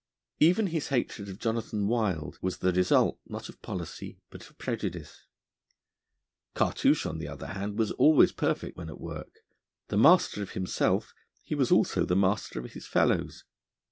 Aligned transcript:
Even 0.39 0.65
his 0.65 0.87
hatred 0.87 1.29
of 1.29 1.37
Jonathan 1.37 1.87
Wild 1.87 2.39
was 2.41 2.57
the 2.57 2.73
result 2.73 3.19
not 3.27 3.49
of 3.49 3.61
policy 3.61 4.17
but 4.31 4.41
of 4.49 4.57
prejudice. 4.57 5.27
Cartouche, 6.55 7.05
on 7.05 7.19
the 7.19 7.27
other 7.27 7.45
hand, 7.45 7.77
was 7.77 7.91
always 7.91 8.31
perfect 8.31 8.75
when 8.75 8.89
at 8.89 8.99
work. 8.99 9.41
The 9.89 9.97
master 9.99 10.41
of 10.41 10.53
himself, 10.53 11.13
he 11.43 11.53
was 11.53 11.71
also 11.71 12.03
the 12.03 12.15
master 12.15 12.57
of 12.57 12.73
his 12.73 12.87
fellows. 12.87 13.43